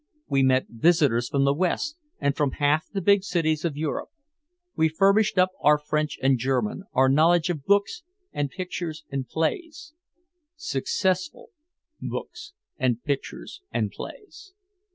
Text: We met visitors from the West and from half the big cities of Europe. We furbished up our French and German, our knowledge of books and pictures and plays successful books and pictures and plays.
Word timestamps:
We 0.27 0.41
met 0.41 0.65
visitors 0.67 1.29
from 1.29 1.43
the 1.43 1.53
West 1.53 1.95
and 2.19 2.35
from 2.35 2.53
half 2.53 2.87
the 2.91 3.01
big 3.01 3.21
cities 3.23 3.63
of 3.63 3.77
Europe. 3.77 4.09
We 4.75 4.89
furbished 4.89 5.37
up 5.37 5.51
our 5.61 5.77
French 5.77 6.17
and 6.23 6.39
German, 6.39 6.85
our 6.93 7.07
knowledge 7.07 7.51
of 7.51 7.65
books 7.65 8.01
and 8.33 8.49
pictures 8.49 9.03
and 9.11 9.27
plays 9.29 9.93
successful 10.55 11.51
books 12.01 12.53
and 12.79 13.03
pictures 13.03 13.61
and 13.71 13.91
plays. 13.91 14.53